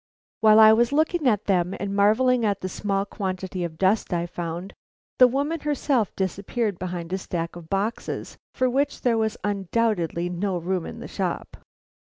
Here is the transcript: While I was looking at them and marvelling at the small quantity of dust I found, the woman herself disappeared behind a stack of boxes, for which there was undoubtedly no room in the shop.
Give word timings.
While 0.39 0.59
I 0.59 0.73
was 0.73 0.91
looking 0.91 1.27
at 1.27 1.45
them 1.45 1.75
and 1.79 1.95
marvelling 1.95 2.43
at 2.43 2.61
the 2.61 2.67
small 2.69 3.05
quantity 3.05 3.63
of 3.63 3.77
dust 3.77 4.11
I 4.11 4.25
found, 4.25 4.73
the 5.19 5.27
woman 5.27 5.59
herself 5.59 6.11
disappeared 6.15 6.79
behind 6.79 7.13
a 7.13 7.19
stack 7.19 7.55
of 7.55 7.69
boxes, 7.69 8.39
for 8.55 8.67
which 8.67 9.01
there 9.03 9.19
was 9.19 9.37
undoubtedly 9.43 10.27
no 10.27 10.57
room 10.57 10.87
in 10.87 11.01
the 11.01 11.07
shop. 11.07 11.55